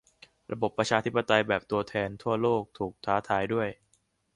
[0.51, 3.69] ระบบประชาธิปไตยแบบตัวแทนทั่วโลก ถูกท้าทายด้วย